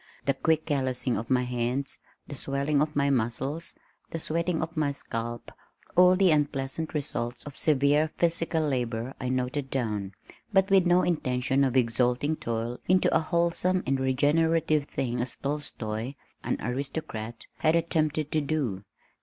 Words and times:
The 0.25 0.33
quick 0.33 0.65
callousing 0.65 1.15
of 1.15 1.29
my 1.29 1.43
hands, 1.43 1.99
the 2.27 2.33
swelling 2.33 2.81
of 2.81 2.95
my 2.95 3.11
muscles, 3.11 3.75
the 4.09 4.17
sweating 4.17 4.59
of 4.63 4.75
my 4.75 4.91
scalp, 4.91 5.51
all 5.95 6.15
the 6.15 6.31
unpleasant 6.31 6.95
results 6.95 7.43
of 7.43 7.55
severe 7.55 8.09
physical 8.17 8.63
labor 8.67 9.13
I 9.21 9.29
noted 9.29 9.69
down, 9.69 10.13
but 10.51 10.71
with 10.71 10.87
no 10.87 11.03
intention 11.03 11.63
of 11.63 11.77
exalting 11.77 12.37
toil 12.37 12.79
into 12.89 13.15
a 13.15 13.19
wholesome 13.19 13.83
and 13.85 13.99
regenerative 13.99 14.85
thing 14.85 15.21
as 15.21 15.35
Tolstoi, 15.35 16.15
an 16.43 16.57
aristocrat, 16.61 17.45
had 17.57 17.75
attempted 17.75 18.31
to 18.31 18.41
do. 18.41 18.83